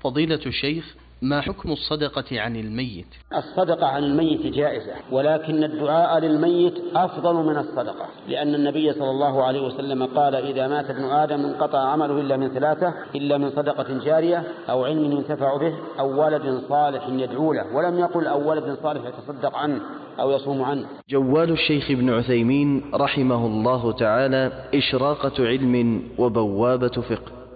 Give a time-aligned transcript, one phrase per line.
[0.00, 3.06] فضيلة الشيخ ما حكم الصدقة عن الميت؟
[3.36, 9.60] الصدقة عن الميت جائزة ولكن الدعاء للميت أفضل من الصدقة لأن النبي صلى الله عليه
[9.60, 14.44] وسلم قال إذا مات ابن آدم انقطع عمله إلا من ثلاثة إلا من صدقة جارية
[14.70, 19.56] أو علم ينتفع به أو ولد صالح يدعو له ولم يقل أو ولد صالح يتصدق
[19.56, 19.80] عنه
[20.20, 20.86] أو يصوم عنه.
[21.10, 27.47] جوال الشيخ ابن عثيمين رحمه الله تعالى إشراقة علم وبوابة فقه.